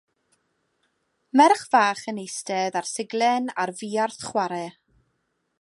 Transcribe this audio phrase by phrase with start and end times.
[1.39, 4.67] Merch fach yn eistedd ar siglen ar fuarth chwarae.